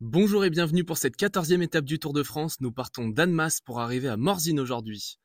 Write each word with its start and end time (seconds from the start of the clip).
Bonjour 0.00 0.44
et 0.44 0.50
bienvenue 0.50 0.82
pour 0.82 0.98
cette 0.98 1.16
quatorzième 1.16 1.62
étape 1.62 1.84
du 1.84 2.00
Tour 2.00 2.12
de 2.12 2.24
France. 2.24 2.60
Nous 2.60 2.72
partons 2.72 3.08
d'Annemasse 3.08 3.60
pour 3.60 3.80
arriver 3.80 4.08
à 4.08 4.16
Morzine 4.16 4.58
aujourd'hui. 4.58 5.20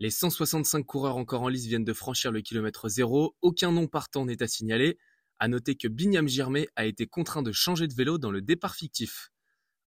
Les 0.00 0.10
165 0.10 0.82
coureurs 0.82 1.18
encore 1.18 1.42
en 1.42 1.48
lice 1.48 1.66
viennent 1.66 1.84
de 1.84 1.92
franchir 1.92 2.32
le 2.32 2.40
kilomètre 2.40 2.88
zéro. 2.88 3.36
Aucun 3.42 3.70
nom 3.70 3.86
partant 3.86 4.24
n'est 4.24 4.42
à 4.42 4.48
signaler. 4.48 4.96
À 5.38 5.46
noter 5.46 5.76
que 5.76 5.88
Binyam 5.88 6.26
Girmay 6.26 6.68
a 6.74 6.86
été 6.86 7.06
contraint 7.06 7.42
de 7.42 7.52
changer 7.52 7.86
de 7.86 7.92
vélo 7.92 8.16
dans 8.16 8.30
le 8.30 8.40
départ 8.40 8.74
fictif. 8.74 9.28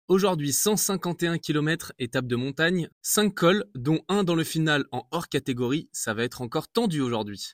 Aujourd'hui, 0.07 0.53
151 0.53 1.39
km, 1.39 1.93
étape 1.97 2.27
de 2.27 2.35
montagne, 2.35 2.89
5 3.01 3.33
cols, 3.33 3.65
dont 3.73 4.01
un 4.07 4.23
dans 4.23 4.35
le 4.35 4.43
final 4.43 4.85
en 4.91 5.07
hors 5.09 5.29
catégorie. 5.29 5.89
Ça 5.91 6.13
va 6.13 6.23
être 6.23 6.41
encore 6.41 6.67
tendu 6.67 7.01
aujourd'hui. 7.01 7.53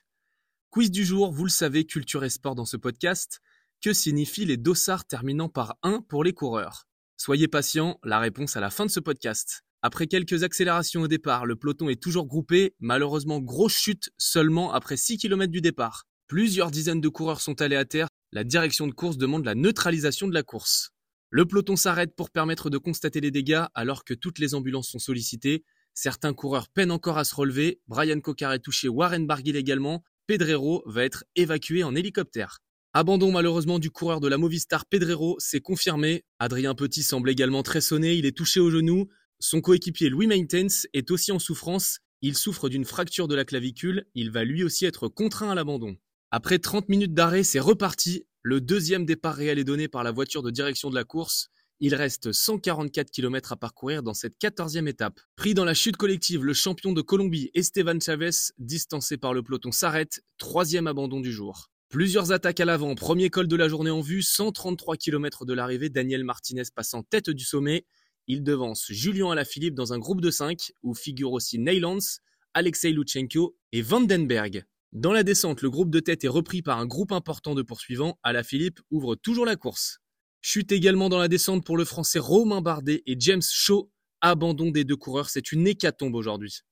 Quiz 0.68 0.90
du 0.90 1.04
jour, 1.06 1.32
vous 1.32 1.44
le 1.44 1.50
savez, 1.50 1.86
culture 1.86 2.24
et 2.24 2.30
sport 2.30 2.54
dans 2.54 2.66
ce 2.66 2.76
podcast. 2.76 3.40
Que 3.84 3.92
signifient 3.92 4.46
les 4.46 4.56
dossards 4.56 5.04
terminant 5.04 5.50
par 5.50 5.76
1 5.82 6.06
pour 6.08 6.24
les 6.24 6.32
coureurs 6.32 6.86
Soyez 7.18 7.48
patients, 7.48 7.98
la 8.02 8.18
réponse 8.18 8.56
à 8.56 8.60
la 8.60 8.70
fin 8.70 8.86
de 8.86 8.90
ce 8.90 8.98
podcast. 8.98 9.60
Après 9.82 10.06
quelques 10.06 10.42
accélérations 10.42 11.02
au 11.02 11.06
départ, 11.06 11.44
le 11.44 11.54
peloton 11.54 11.90
est 11.90 12.02
toujours 12.02 12.26
groupé, 12.26 12.74
malheureusement 12.80 13.40
grosse 13.40 13.76
chute 13.76 14.08
seulement 14.16 14.72
après 14.72 14.96
6 14.96 15.18
km 15.18 15.52
du 15.52 15.60
départ. 15.60 16.04
Plusieurs 16.28 16.70
dizaines 16.70 17.02
de 17.02 17.10
coureurs 17.10 17.42
sont 17.42 17.60
allés 17.60 17.76
à 17.76 17.84
terre, 17.84 18.08
la 18.32 18.42
direction 18.42 18.86
de 18.86 18.94
course 18.94 19.18
demande 19.18 19.44
la 19.44 19.54
neutralisation 19.54 20.28
de 20.28 20.32
la 20.32 20.42
course. 20.42 20.92
Le 21.28 21.44
peloton 21.44 21.76
s'arrête 21.76 22.16
pour 22.16 22.30
permettre 22.30 22.70
de 22.70 22.78
constater 22.78 23.20
les 23.20 23.30
dégâts 23.30 23.66
alors 23.74 24.04
que 24.04 24.14
toutes 24.14 24.38
les 24.38 24.54
ambulances 24.54 24.88
sont 24.88 24.98
sollicitées. 24.98 25.62
Certains 25.92 26.32
coureurs 26.32 26.70
peinent 26.70 26.90
encore 26.90 27.18
à 27.18 27.24
se 27.24 27.34
relever, 27.34 27.82
Brian 27.86 28.20
Cocard 28.20 28.54
est 28.54 28.60
touché, 28.60 28.88
Warren 28.88 29.26
Barguil 29.26 29.56
également, 29.56 30.02
Pedrero 30.26 30.82
va 30.86 31.04
être 31.04 31.24
évacué 31.36 31.84
en 31.84 31.94
hélicoptère. 31.94 32.63
Abandon 32.96 33.32
malheureusement 33.32 33.80
du 33.80 33.90
coureur 33.90 34.20
de 34.20 34.28
la 34.28 34.38
Movistar 34.38 34.86
Pedrero, 34.86 35.34
c'est 35.40 35.60
confirmé. 35.60 36.22
Adrien 36.38 36.76
Petit 36.76 37.02
semble 37.02 37.28
également 37.28 37.64
très 37.64 37.80
sonné, 37.80 38.14
il 38.14 38.24
est 38.24 38.36
touché 38.36 38.60
au 38.60 38.70
genou. 38.70 39.08
Son 39.40 39.60
coéquipier 39.60 40.08
Louis 40.08 40.28
Maintenance 40.28 40.86
est 40.92 41.10
aussi 41.10 41.32
en 41.32 41.40
souffrance. 41.40 41.98
Il 42.22 42.36
souffre 42.36 42.68
d'une 42.68 42.84
fracture 42.84 43.26
de 43.26 43.34
la 43.34 43.44
clavicule, 43.44 44.06
il 44.14 44.30
va 44.30 44.44
lui 44.44 44.62
aussi 44.62 44.84
être 44.84 45.08
contraint 45.08 45.50
à 45.50 45.56
l'abandon. 45.56 45.96
Après 46.30 46.60
30 46.60 46.88
minutes 46.88 47.14
d'arrêt, 47.14 47.42
c'est 47.42 47.58
reparti. 47.58 48.28
Le 48.42 48.60
deuxième 48.60 49.04
départ 49.04 49.34
réel 49.34 49.58
est 49.58 49.64
donné 49.64 49.88
par 49.88 50.04
la 50.04 50.12
voiture 50.12 50.44
de 50.44 50.52
direction 50.52 50.88
de 50.88 50.94
la 50.94 51.02
course. 51.02 51.48
Il 51.80 51.96
reste 51.96 52.30
144 52.30 53.10
km 53.10 53.50
à 53.50 53.56
parcourir 53.56 54.04
dans 54.04 54.14
cette 54.14 54.36
14e 54.40 54.86
étape. 54.86 55.18
Pris 55.34 55.54
dans 55.54 55.64
la 55.64 55.74
chute 55.74 55.96
collective, 55.96 56.44
le 56.44 56.54
champion 56.54 56.92
de 56.92 57.02
Colombie 57.02 57.50
Esteban 57.54 57.98
Chavez, 57.98 58.52
distancé 58.58 59.16
par 59.16 59.34
le 59.34 59.42
peloton, 59.42 59.72
s'arrête. 59.72 60.20
Troisième 60.38 60.86
abandon 60.86 61.18
du 61.18 61.32
jour. 61.32 61.72
Plusieurs 61.94 62.32
attaques 62.32 62.58
à 62.58 62.64
l'avant. 62.64 62.96
Premier 62.96 63.30
col 63.30 63.46
de 63.46 63.54
la 63.54 63.68
journée 63.68 63.92
en 63.92 64.00
vue. 64.00 64.20
133 64.20 64.96
km 64.96 65.44
de 65.44 65.52
l'arrivée. 65.52 65.90
Daniel 65.90 66.24
Martinez 66.24 66.64
passe 66.74 66.92
en 66.92 67.04
tête 67.04 67.30
du 67.30 67.44
sommet. 67.44 67.86
Il 68.26 68.42
devance 68.42 68.86
Julien 68.90 69.30
Alaphilippe 69.30 69.76
dans 69.76 69.92
un 69.92 70.00
groupe 70.00 70.20
de 70.20 70.32
5 70.32 70.72
où 70.82 70.92
figurent 70.92 71.30
aussi 71.30 71.60
Neylands, 71.60 72.18
Alexei 72.52 72.90
Lutsenko 72.90 73.56
et 73.70 73.80
Vandenberg. 73.80 74.64
Dans 74.90 75.12
la 75.12 75.22
descente, 75.22 75.62
le 75.62 75.70
groupe 75.70 75.90
de 75.90 76.00
tête 76.00 76.24
est 76.24 76.28
repris 76.28 76.62
par 76.62 76.80
un 76.80 76.86
groupe 76.86 77.12
important 77.12 77.54
de 77.54 77.62
poursuivants. 77.62 78.18
Alaphilippe 78.24 78.80
ouvre 78.90 79.14
toujours 79.14 79.46
la 79.46 79.54
course. 79.54 80.00
Chute 80.42 80.72
également 80.72 81.08
dans 81.08 81.20
la 81.20 81.28
descente 81.28 81.64
pour 81.64 81.76
le 81.76 81.84
français 81.84 82.18
Romain 82.18 82.60
Bardet 82.60 83.04
et 83.06 83.14
James 83.20 83.40
Shaw. 83.40 83.88
Abandon 84.20 84.72
des 84.72 84.82
deux 84.82 84.96
coureurs, 84.96 85.30
c'est 85.30 85.52
une 85.52 85.68
hécatombe 85.68 86.16
aujourd'hui. 86.16 86.62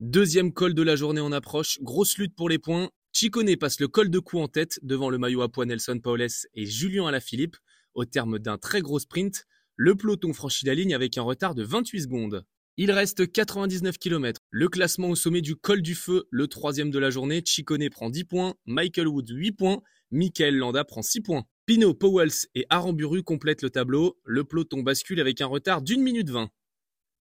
Deuxième 0.00 0.52
col 0.52 0.74
de 0.74 0.82
la 0.82 0.96
journée 0.96 1.22
en 1.22 1.32
approche, 1.32 1.78
grosse 1.80 2.18
lutte 2.18 2.34
pour 2.34 2.50
les 2.50 2.58
points. 2.58 2.90
Chicone 3.12 3.56
passe 3.56 3.80
le 3.80 3.88
col 3.88 4.08
de 4.08 4.18
cou 4.20 4.38
en 4.38 4.46
tête 4.46 4.78
devant 4.82 5.10
le 5.10 5.18
maillot 5.18 5.42
à 5.42 5.48
poids 5.50 5.66
Nelson 5.66 5.98
Paules 5.98 6.28
et 6.54 6.64
Julien 6.64 7.06
Alaphilippe. 7.06 7.56
Au 7.94 8.04
terme 8.04 8.38
d'un 8.38 8.56
très 8.56 8.82
gros 8.82 9.00
sprint, 9.00 9.46
le 9.74 9.96
peloton 9.96 10.32
franchit 10.32 10.64
la 10.64 10.74
ligne 10.74 10.94
avec 10.94 11.18
un 11.18 11.22
retard 11.22 11.56
de 11.56 11.64
28 11.64 12.02
secondes. 12.02 12.44
Il 12.76 12.92
reste 12.92 13.30
99 13.30 13.98
km. 13.98 14.40
Le 14.50 14.68
classement 14.68 15.10
au 15.10 15.16
sommet 15.16 15.40
du 15.40 15.56
col 15.56 15.82
du 15.82 15.96
feu, 15.96 16.28
le 16.30 16.46
troisième 16.46 16.90
de 16.90 16.98
la 17.00 17.10
journée, 17.10 17.42
Chicone 17.44 17.90
prend 17.90 18.10
10 18.10 18.24
points, 18.24 18.54
Michael 18.64 19.08
Wood 19.08 19.28
8 19.28 19.52
points, 19.52 19.82
Michael 20.12 20.56
Landa 20.56 20.84
prend 20.84 21.02
6 21.02 21.20
points. 21.20 21.44
Pino, 21.66 21.92
Powells 21.94 22.46
et 22.54 22.64
Aramburu 22.70 23.22
complètent 23.22 23.62
le 23.62 23.70
tableau. 23.70 24.18
Le 24.24 24.44
peloton 24.44 24.82
bascule 24.82 25.20
avec 25.20 25.40
un 25.40 25.46
retard 25.46 25.82
d'une 25.82 26.02
minute 26.02 26.30
20. 26.30 26.48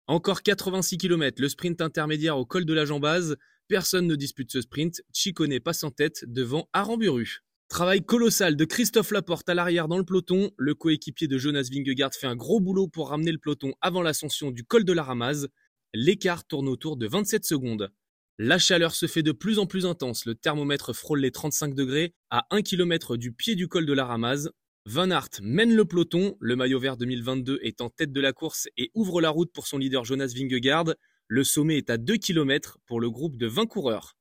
Encore 0.07 0.43
86 0.43 0.99
km, 0.99 1.41
le 1.41 1.49
sprint 1.49 1.81
intermédiaire 1.81 2.37
au 2.37 2.45
col 2.45 2.67
de 2.67 2.75
la 2.75 2.85
Jambase. 2.85 3.37
Personne 3.69 4.07
ne 4.07 4.17
dispute 4.17 4.51
ce 4.51 4.61
sprint. 4.61 5.03
Chicone 5.13 5.59
passe 5.61 5.85
en 5.85 5.91
tête 5.91 6.25
devant 6.27 6.69
Aramburu. 6.73 7.41
Travail 7.69 8.05
colossal 8.05 8.55
de 8.55 8.65
Christophe 8.67 9.13
Laporte 9.13 9.49
à 9.49 9.55
l'arrière 9.55 9.89
dans 9.89 9.97
le 9.97 10.05
peloton. 10.05 10.51
Le 10.59 10.75
coéquipier 10.75 11.27
de 11.27 11.39
Jonas 11.39 11.71
Vingegaard 11.73 12.13
fait 12.13 12.27
un 12.27 12.37
gros 12.37 12.61
boulot 12.61 12.87
pour 12.87 13.09
ramener 13.09 13.33
le 13.33 13.39
peloton 13.39 13.73
avant 13.81 14.03
l'ascension 14.03 14.51
du 14.51 14.63
col 14.63 14.85
de 14.85 14.93
la 14.93 15.03
Ramaz. 15.03 15.49
L'écart 15.95 16.45
tourne 16.45 16.69
autour 16.69 16.97
de 16.97 17.07
27 17.07 17.47
secondes. 17.47 17.91
La 18.39 18.59
chaleur 18.59 18.95
se 18.95 19.07
fait 19.07 19.23
de 19.23 19.33
plus 19.33 19.59
en 19.59 19.67
plus 19.67 19.87
intense, 19.87 20.27
le 20.27 20.35
thermomètre 20.35 20.95
frôle 20.95 21.21
les 21.21 21.31
35 21.31 21.75
degrés 21.75 22.15
à 22.29 22.47
1 22.51 22.63
km 22.63 23.17
du 23.17 23.33
pied 23.33 23.55
du 23.55 23.69
col 23.69 23.87
de 23.87 23.93
la 23.93 24.05
Ramaz. 24.05 24.51
Van 24.85 25.11
Aert 25.11 25.29
mène 25.43 25.75
le 25.75 25.85
peloton, 25.85 26.37
le 26.41 26.57
maillot 26.57 26.81
vert 26.81 26.97
2022 26.97 27.61
est 27.63 27.81
en 27.81 27.89
tête 27.89 28.13
de 28.13 28.21
la 28.21 28.33
course 28.33 28.69
et 28.77 28.91
ouvre 28.95 29.21
la 29.21 29.31
route 29.31 29.53
pour 29.53 29.67
son 29.67 29.79
leader 29.79 30.05
Jonas 30.05 30.33
Vingegaard. 30.35 30.95
Le 31.35 31.45
sommet 31.45 31.79
est 31.79 31.89
à 31.89 31.97
2 31.97 32.19
km 32.19 32.77
pour 32.85 33.01
le 33.01 33.09
groupe 33.09 33.39
de 33.39 33.47
20 33.47 33.65
coureurs. 33.65 34.19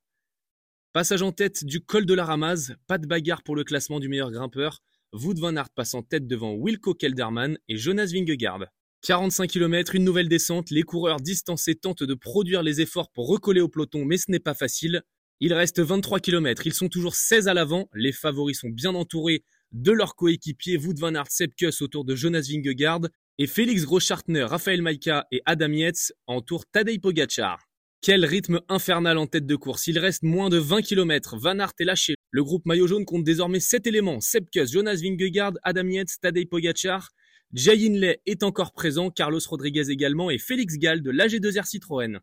Passage 0.94 1.22
en 1.22 1.33
tête 1.33 1.66
du 1.66 1.81
col 1.81 2.05
de 2.05 2.13
la 2.13 2.23
Ramaz, 2.23 2.77
pas 2.88 2.97
de 2.97 3.05
bagarre 3.05 3.44
pour 3.44 3.57
le 3.57 3.66
classement 3.66 3.99
du 3.99 4.07
meilleur 4.07 4.31
grimpeur. 4.31 4.79
Wout 5.11 5.38
van 5.38 5.57
Aert 5.57 5.72
passe 5.72 5.94
en 5.94 6.03
tête 6.03 6.25
devant 6.25 6.53
Wilco 6.53 6.94
Kelderman 6.94 7.57
et 7.67 7.75
Jonas 7.75 8.13
Vingegaard. 8.13 8.66
45 9.01 9.49
km, 9.49 9.95
une 9.95 10.05
nouvelle 10.05 10.29
descente, 10.29 10.69
les 10.72 10.83
coureurs 10.83 11.19
distancés 11.19 11.75
tentent 11.75 12.03
de 12.03 12.13
produire 12.13 12.63
les 12.63 12.79
efforts 12.79 13.11
pour 13.11 13.28
recoller 13.28 13.59
au 13.59 13.67
peloton, 13.67 14.05
mais 14.05 14.16
ce 14.16 14.31
n'est 14.31 14.39
pas 14.39 14.53
facile. 14.53 15.01
Il 15.41 15.53
reste 15.53 15.81
23 15.81 16.22
km, 16.22 16.66
ils 16.66 16.73
sont 16.73 16.88
toujours 16.88 17.16
16 17.16 17.49
à 17.49 17.53
l'avant, 17.53 17.89
les 17.93 18.13
favoris 18.13 18.57
sont 18.57 18.69
bien 18.69 18.95
entourés 18.95 19.43
de 19.73 19.91
leurs 19.91 20.16
coéquipiers 20.16 20.78
Wout 20.78 20.97
van 20.97 21.13
Aert, 21.16 21.29
Sepkus 21.29 21.81
autour 21.81 22.05
de 22.05 22.16
Jonas 22.16 22.47
Vingegaard, 22.49 23.01
et 23.41 23.47
Félix 23.47 23.85
Groschartner, 23.85 24.44
Raphaël 24.44 24.84
Maïka 24.84 25.25
et 25.31 25.41
Adam 25.47 25.72
Yates 25.72 26.13
entourent 26.28 26.68
Tadej 26.72 27.00
Pogacar. 27.00 27.68
Quel 28.00 28.24
rythme 28.24 28.62
infernal 28.69 29.18
en 29.18 29.25
tête 29.25 29.47
de 29.47 29.56
course. 29.56 29.88
Il 29.88 29.97
reste 29.97 30.22
moins 30.22 30.50
de 30.50 30.57
20 30.57 30.84
km. 30.84 31.38
Van 31.38 31.57
Aert 31.57 31.74
est 31.79 31.85
lâché. 31.85 32.13
Le 32.29 32.44
groupe 32.44 32.68
maillot 32.68 32.85
jaune 32.85 33.03
compte 33.03 33.24
désormais 33.24 33.59
7 33.59 33.88
éléments. 33.88 34.19
Sepkus, 34.19 34.68
Jonas 34.68 35.02
Vingegaard, 35.02 35.53
Adam 35.63 35.88
Yates, 35.88 36.19
Tadej 36.22 36.50
Pogacar. 36.50 37.09
Jay 37.52 37.88
Inley 37.88 38.22
est 38.28 38.44
encore 38.44 38.74
présent, 38.74 39.09
Carlos 39.09 39.40
Rodriguez 39.50 39.90
également 39.90 40.29
et 40.29 40.38
Félix 40.38 40.78
Gall 40.78 41.02
de 41.02 41.09
l'AG2R 41.09 41.66
Citroën. 41.66 42.19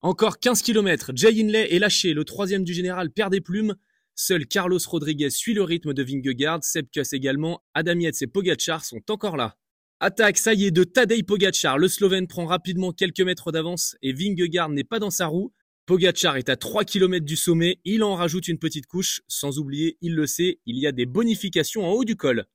Encore 0.00 0.38
15 0.38 0.62
km, 0.62 1.10
Jay 1.16 1.40
Inley 1.40 1.74
est 1.74 1.80
lâché, 1.80 2.14
le 2.14 2.24
troisième 2.24 2.62
du 2.62 2.72
général 2.72 3.10
perd 3.10 3.32
des 3.32 3.40
plumes. 3.40 3.74
Seul 4.14 4.46
Carlos 4.46 4.78
Rodriguez 4.86 5.30
suit 5.30 5.54
le 5.54 5.64
rythme 5.64 5.92
de 5.92 6.04
Vingegaard, 6.04 6.62
Sepkus 6.62 7.12
également, 7.14 7.64
Adam 7.74 7.98
Yates 7.98 8.22
et 8.22 8.28
Pogacar 8.28 8.84
sont 8.84 9.02
encore 9.10 9.36
là. 9.36 9.56
Attaque, 10.04 10.36
ça 10.36 10.52
y 10.52 10.64
est, 10.64 10.72
de 10.72 10.82
Tadej 10.82 11.22
Pogacar. 11.22 11.78
Le 11.78 11.86
Slovène 11.86 12.26
prend 12.26 12.44
rapidement 12.44 12.90
quelques 12.90 13.20
mètres 13.20 13.52
d'avance 13.52 13.94
et 14.02 14.12
Vingegaard 14.12 14.68
n'est 14.68 14.82
pas 14.82 14.98
dans 14.98 15.12
sa 15.12 15.28
roue. 15.28 15.52
Pogacar 15.86 16.36
est 16.36 16.48
à 16.48 16.56
3 16.56 16.82
km 16.82 17.24
du 17.24 17.36
sommet, 17.36 17.78
il 17.84 18.02
en 18.02 18.16
rajoute 18.16 18.48
une 18.48 18.58
petite 18.58 18.86
couche, 18.86 19.20
sans 19.28 19.60
oublier, 19.60 19.98
il 20.00 20.16
le 20.16 20.26
sait, 20.26 20.58
il 20.66 20.76
y 20.76 20.88
a 20.88 20.92
des 20.92 21.06
bonifications 21.06 21.86
en 21.86 21.92
haut 21.92 22.04
du 22.04 22.16
col. 22.16 22.46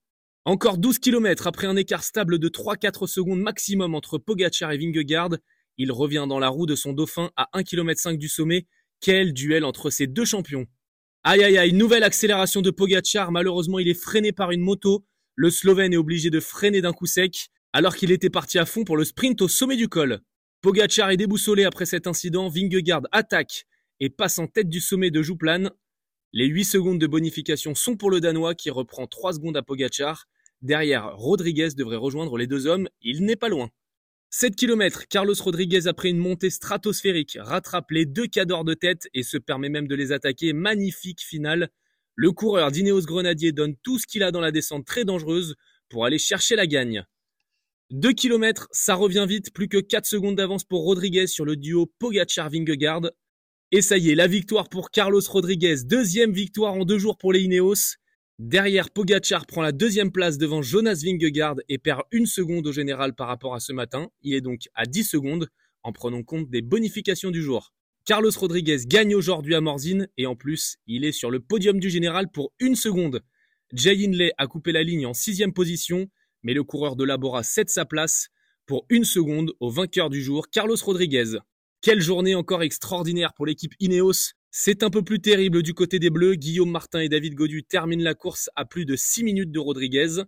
Encore 0.43 0.77
12 0.77 0.99
km 0.99 1.47
après 1.47 1.67
un 1.67 1.77
écart 1.77 2.03
stable 2.03 2.37
de 2.37 2.49
3-4 2.49 3.07
secondes 3.07 3.39
maximum 3.39 3.95
entre 3.95 4.17
Pogacar 4.17 4.73
et 4.73 4.77
Vingegaard, 4.77 5.37
il 5.77 5.93
revient 5.93 6.25
dans 6.27 6.39
la 6.39 6.49
roue 6.49 6.65
de 6.65 6.75
son 6.75 6.91
dauphin 6.91 7.31
à 7.37 7.47
1 7.53 7.63
km 7.63 8.11
du 8.17 8.27
sommet. 8.27 8.67
Quel 8.99 9.31
duel 9.31 9.63
entre 9.63 9.89
ces 9.89 10.07
deux 10.07 10.25
champions. 10.25 10.65
Aïe 11.23 11.45
aïe 11.45 11.57
aïe, 11.57 11.71
nouvelle 11.71 12.03
accélération 12.03 12.61
de 12.61 12.71
Pogacar, 12.71 13.31
malheureusement 13.31 13.79
il 13.79 13.87
est 13.87 13.93
freiné 13.93 14.33
par 14.33 14.51
une 14.51 14.59
moto. 14.59 15.05
Le 15.39 15.51
Slovène 15.51 15.93
est 15.93 15.97
obligé 15.97 16.31
de 16.31 16.39
freiner 16.39 16.81
d'un 16.81 16.93
coup 16.93 17.05
sec, 17.05 17.49
alors 17.71 17.95
qu'il 17.95 18.11
était 18.11 18.31
parti 18.31 18.57
à 18.57 18.65
fond 18.65 18.83
pour 18.83 18.97
le 18.97 19.05
sprint 19.05 19.39
au 19.43 19.47
sommet 19.47 19.75
du 19.75 19.87
col. 19.87 20.19
Pogacar 20.61 21.11
est 21.11 21.17
déboussolé 21.17 21.63
après 21.63 21.85
cet 21.85 22.07
incident, 22.07 22.49
Vingegaard 22.49 23.03
attaque 23.11 23.67
et 23.99 24.09
passe 24.09 24.39
en 24.39 24.47
tête 24.47 24.67
du 24.67 24.79
sommet 24.81 25.11
de 25.11 25.21
Jouplan. 25.21 25.69
Les 26.33 26.47
8 26.47 26.65
secondes 26.65 26.99
de 26.99 27.05
bonification 27.05 27.75
sont 27.75 27.97
pour 27.97 28.09
le 28.09 28.19
Danois 28.19 28.55
qui 28.55 28.71
reprend 28.71 29.05
3 29.05 29.33
secondes 29.33 29.57
à 29.57 29.61
Pogacar. 29.61 30.25
Derrière, 30.63 31.15
Rodriguez 31.15 31.69
devrait 31.77 31.97
rejoindre 31.97 32.35
les 32.35 32.47
deux 32.47 32.65
hommes, 32.65 32.89
il 33.03 33.23
n'est 33.23 33.35
pas 33.35 33.49
loin. 33.49 33.69
7 34.31 34.55
km, 34.55 35.07
Carlos 35.07 35.35
Rodriguez 35.39 35.85
après 35.85 36.09
une 36.09 36.17
montée 36.17 36.49
stratosphérique 36.49 37.37
rattrape 37.39 37.91
les 37.91 38.07
deux 38.07 38.25
cadors 38.25 38.65
de 38.65 38.73
tête 38.73 39.07
et 39.13 39.21
se 39.21 39.37
permet 39.37 39.69
même 39.69 39.87
de 39.87 39.93
les 39.93 40.11
attaquer. 40.11 40.51
Magnifique 40.53 41.21
finale. 41.21 41.69
Le 42.19 42.31
coureur 42.31 42.71
d'Ineos 42.71 43.03
Grenadier 43.03 43.51
donne 43.51 43.75
tout 43.83 43.99
ce 43.99 44.07
qu'il 44.07 44.23
a 44.23 44.31
dans 44.31 44.41
la 44.41 44.51
descente 44.51 44.87
très 44.87 45.05
dangereuse 45.05 45.53
pour 45.87 46.03
aller 46.03 46.17
chercher 46.17 46.55
la 46.55 46.65
gagne. 46.65 47.05
2 47.91 48.11
km, 48.11 48.67
ça 48.71 48.95
revient 48.95 49.27
vite, 49.29 49.53
plus 49.53 49.67
que 49.67 49.77
4 49.77 50.07
secondes 50.07 50.35
d'avance 50.35 50.63
pour 50.63 50.81
Rodriguez 50.81 51.27
sur 51.27 51.45
le 51.45 51.55
duo 51.55 51.85
Pogacar-Vingegaard. 51.99 53.11
Et 53.71 53.83
ça 53.83 53.99
y 53.99 54.09
est, 54.09 54.15
la 54.15 54.25
victoire 54.25 54.67
pour 54.67 54.89
Carlos 54.89 55.21
Rodriguez, 55.29 55.83
deuxième 55.85 56.31
victoire 56.31 56.73
en 56.73 56.85
deux 56.85 56.97
jours 56.97 57.19
pour 57.19 57.33
les 57.33 57.41
Ineos. 57.41 57.97
Derrière, 58.39 58.89
Pogachar 58.89 59.45
prend 59.45 59.61
la 59.61 59.71
deuxième 59.71 60.11
place 60.11 60.39
devant 60.39 60.63
Jonas 60.63 61.03
Vingegaard 61.05 61.57
et 61.69 61.77
perd 61.77 62.01
une 62.11 62.25
seconde 62.25 62.65
au 62.65 62.71
général 62.71 63.13
par 63.13 63.27
rapport 63.27 63.53
à 63.53 63.59
ce 63.59 63.73
matin. 63.73 64.09
Il 64.23 64.33
est 64.33 64.41
donc 64.41 64.61
à 64.73 64.87
10 64.87 65.03
secondes 65.03 65.49
en 65.83 65.91
prenant 65.91 66.23
compte 66.23 66.49
des 66.49 66.63
bonifications 66.63 67.29
du 67.29 67.43
jour. 67.43 67.73
Carlos 68.07 68.31
Rodriguez 68.37 68.85
gagne 68.85 69.15
aujourd'hui 69.15 69.53
à 69.53 69.59
Morzine 69.59 70.07
et 70.15 70.27
en 70.27 70.35
plus, 70.37 70.77
il 70.87 71.03
est 71.03 71.11
sur 71.11 71.29
le 71.29 71.41
podium 71.41 71.77
du 71.77 71.89
général 71.89 72.31
pour 72.31 72.53
une 72.61 72.77
seconde. 72.77 73.21
Jay 73.73 73.97
Hindley 74.01 74.31
a 74.37 74.47
coupé 74.47 74.71
la 74.71 74.81
ligne 74.81 75.05
en 75.05 75.13
sixième 75.13 75.51
position, 75.51 76.07
mais 76.41 76.53
le 76.53 76.63
coureur 76.63 76.95
de 76.95 77.03
Labora 77.03 77.43
cède 77.43 77.69
sa 77.69 77.83
place 77.83 78.29
pour 78.65 78.85
une 78.89 79.03
seconde 79.03 79.51
au 79.59 79.69
vainqueur 79.69 80.09
du 80.09 80.23
jour, 80.23 80.47
Carlos 80.49 80.77
Rodriguez. 80.81 81.39
Quelle 81.81 81.99
journée 81.99 82.33
encore 82.33 82.63
extraordinaire 82.63 83.33
pour 83.33 83.45
l'équipe 83.45 83.73
Ineos. 83.81 84.31
C'est 84.51 84.83
un 84.83 84.89
peu 84.89 85.01
plus 85.01 85.19
terrible 85.19 85.61
du 85.61 85.73
côté 85.73 85.99
des 85.99 86.09
Bleus. 86.09 86.35
Guillaume 86.35 86.71
Martin 86.71 87.01
et 87.01 87.09
David 87.09 87.35
Godu 87.35 87.65
terminent 87.65 88.05
la 88.05 88.15
course 88.15 88.49
à 88.55 88.63
plus 88.63 88.85
de 88.85 88.95
6 88.95 89.25
minutes 89.25 89.51
de 89.51 89.59
Rodriguez. 89.59 90.23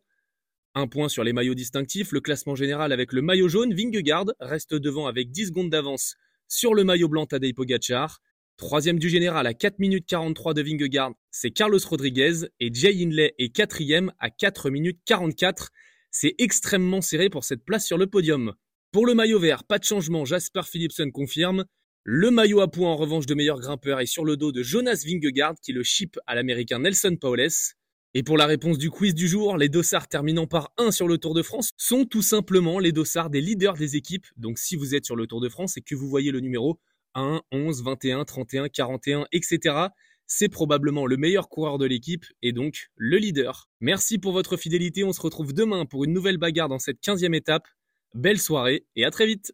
Un 0.76 0.88
point 0.88 1.08
sur 1.08 1.24
les 1.24 1.32
maillots 1.32 1.56
distinctifs. 1.56 2.12
Le 2.12 2.20
classement 2.20 2.56
général 2.56 2.92
avec 2.92 3.14
le 3.14 3.22
maillot 3.22 3.48
jaune, 3.48 3.74
Vingegaard 3.74 4.34
reste 4.42 4.76
devant 4.76 5.08
avec 5.08 5.32
10 5.32 5.48
secondes 5.48 5.70
d'avance 5.70 6.18
sur 6.50 6.74
le 6.74 6.84
maillot 6.84 7.08
blanc 7.08 7.26
Tadej 7.26 7.54
Pogacar. 7.54 8.20
Troisième 8.58 9.00
du 9.00 9.08
général 9.08 9.48
à 9.48 9.54
4 9.54 9.80
minutes 9.80 10.06
43 10.06 10.54
de 10.54 10.62
Vingegaard, 10.62 11.14
c'est 11.32 11.52
Carlos 11.52 11.80
Rodriguez 11.88 12.50
et 12.60 12.74
Jay 12.74 12.94
Hindley 12.94 13.34
est 13.38 13.56
quatrième 13.56 14.12
à 14.20 14.30
4 14.30 14.70
minutes 14.70 15.00
44. 15.06 15.70
C'est 16.12 16.36
extrêmement 16.40 17.00
serré 17.00 17.30
pour 17.30 17.46
cette 17.46 17.64
place 17.64 17.86
sur 17.86 17.98
le 17.98 18.08
podium. 18.08 18.54
Pour 18.92 19.06
le 19.06 19.14
maillot 19.14 19.40
vert, 19.40 19.64
pas 19.64 19.78
de 19.78 19.86
changement, 19.86 20.26
Jasper 20.26 20.64
Philipsen 20.64 21.12
confirme. 21.14 21.64
Le 22.04 22.32
maillot 22.32 22.60
à 22.60 22.70
points 22.70 22.90
en 22.90 22.98
revanche 22.98 23.28
de 23.28 23.36
meilleur 23.36 23.60
grimpeur 23.60 24.02
est 24.02 24.08
sur 24.08 24.26
le 24.26 24.36
dos 24.36 24.52
de 24.52 24.64
Jonas 24.64 25.04
Vingegaard 25.06 25.56
qui 25.62 25.72
le 25.72 25.84
chip 25.84 26.20
à 26.28 26.36
l'américain 26.36 26.80
Nelson 26.80 27.16
Paules. 27.16 27.48
Et 28.16 28.24
pour 28.24 28.38
la 28.38 28.48
réponse 28.48 28.80
du 28.80 28.90
quiz 28.90 29.14
du 29.14 29.28
jour, 29.28 29.56
les 29.56 29.70
dossards 29.70 30.08
terminant 30.08 30.48
par 30.48 30.72
1 30.78 30.90
sur 30.90 31.08
le 31.08 31.20
Tour 31.20 31.36
de 31.36 31.44
France 31.44 31.70
sont 31.78 32.06
tout 32.06 32.24
simplement 32.24 32.80
les 32.80 32.92
dossards 32.92 33.30
des 33.30 33.40
leaders 33.40 33.76
des 33.76 33.98
équipes. 33.98 34.26
Donc 34.36 34.58
si 34.58 34.76
vous 34.76 34.96
êtes 34.96 35.06
sur 35.06 35.16
le 35.16 35.28
Tour 35.28 35.42
de 35.42 35.48
France 35.48 35.78
et 35.78 35.82
que 35.82 35.94
vous 35.94 36.10
voyez 36.10 36.32
le 36.32 36.40
numéro 36.40 36.80
1, 37.14 37.42
11, 37.52 37.84
21, 37.84 38.26
31, 38.26 38.70
41, 38.70 39.28
etc. 39.32 39.76
C'est 40.26 40.50
probablement 40.50 41.06
le 41.06 41.18
meilleur 41.18 41.50
coureur 41.50 41.78
de 41.78 41.86
l'équipe 41.86 42.26
et 42.42 42.52
donc 42.52 42.90
le 42.96 43.18
leader. 43.18 43.70
Merci 43.80 44.18
pour 44.18 44.32
votre 44.32 44.58
fidélité, 44.58 45.04
on 45.04 45.14
se 45.14 45.22
retrouve 45.22 45.54
demain 45.54 45.86
pour 45.86 46.04
une 46.04 46.14
nouvelle 46.14 46.38
bagarre 46.38 46.68
dans 46.68 46.80
cette 46.80 47.04
15e 47.04 47.36
étape. 47.36 47.68
Belle 48.16 48.40
soirée 48.40 48.88
et 48.96 49.06
à 49.06 49.12
très 49.12 49.28
vite 49.28 49.54